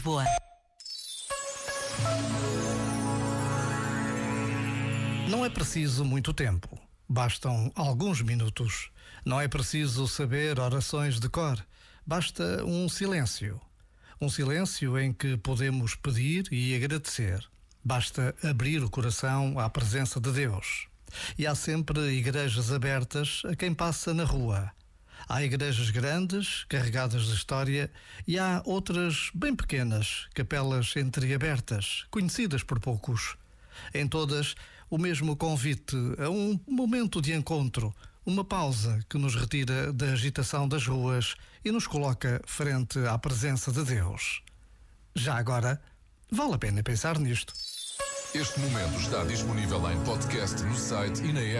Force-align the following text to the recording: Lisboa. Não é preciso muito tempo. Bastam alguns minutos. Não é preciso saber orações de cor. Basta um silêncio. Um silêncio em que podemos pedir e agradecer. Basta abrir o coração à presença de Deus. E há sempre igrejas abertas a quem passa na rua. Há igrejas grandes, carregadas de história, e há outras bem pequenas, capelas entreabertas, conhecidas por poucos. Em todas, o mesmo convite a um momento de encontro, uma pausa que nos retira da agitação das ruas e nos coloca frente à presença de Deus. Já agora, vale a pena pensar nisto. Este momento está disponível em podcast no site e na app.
Lisboa. 0.00 0.24
Não 5.28 5.44
é 5.44 5.50
preciso 5.50 6.06
muito 6.06 6.32
tempo. 6.32 6.80
Bastam 7.06 7.70
alguns 7.74 8.22
minutos. 8.22 8.90
Não 9.26 9.38
é 9.38 9.46
preciso 9.46 10.08
saber 10.08 10.58
orações 10.58 11.20
de 11.20 11.28
cor. 11.28 11.62
Basta 12.06 12.64
um 12.64 12.88
silêncio. 12.88 13.60
Um 14.18 14.30
silêncio 14.30 14.98
em 14.98 15.12
que 15.12 15.36
podemos 15.36 15.94
pedir 15.94 16.50
e 16.50 16.74
agradecer. 16.74 17.46
Basta 17.84 18.34
abrir 18.42 18.82
o 18.82 18.88
coração 18.88 19.58
à 19.58 19.68
presença 19.68 20.18
de 20.18 20.32
Deus. 20.32 20.88
E 21.36 21.46
há 21.46 21.54
sempre 21.54 22.00
igrejas 22.12 22.72
abertas 22.72 23.42
a 23.44 23.54
quem 23.54 23.74
passa 23.74 24.14
na 24.14 24.24
rua. 24.24 24.72
Há 25.28 25.42
igrejas 25.42 25.90
grandes, 25.90 26.64
carregadas 26.68 27.26
de 27.26 27.34
história, 27.34 27.90
e 28.26 28.38
há 28.38 28.62
outras 28.64 29.30
bem 29.34 29.54
pequenas, 29.54 30.28
capelas 30.34 30.94
entreabertas, 30.96 32.06
conhecidas 32.10 32.62
por 32.62 32.80
poucos. 32.80 33.36
Em 33.94 34.06
todas, 34.06 34.54
o 34.88 34.98
mesmo 34.98 35.36
convite 35.36 35.96
a 36.18 36.28
um 36.28 36.58
momento 36.68 37.22
de 37.22 37.32
encontro, 37.32 37.94
uma 38.26 38.44
pausa 38.44 39.00
que 39.08 39.16
nos 39.16 39.34
retira 39.34 39.92
da 39.92 40.12
agitação 40.12 40.68
das 40.68 40.86
ruas 40.86 41.36
e 41.64 41.70
nos 41.70 41.86
coloca 41.86 42.40
frente 42.46 42.98
à 43.06 43.18
presença 43.18 43.72
de 43.72 43.84
Deus. 43.84 44.42
Já 45.14 45.36
agora, 45.36 45.80
vale 46.30 46.54
a 46.54 46.58
pena 46.58 46.82
pensar 46.82 47.18
nisto. 47.18 47.52
Este 48.32 48.60
momento 48.60 49.00
está 49.00 49.24
disponível 49.24 49.90
em 49.90 50.00
podcast 50.04 50.62
no 50.62 50.76
site 50.76 51.20
e 51.22 51.32
na 51.32 51.40
app. 51.40 51.58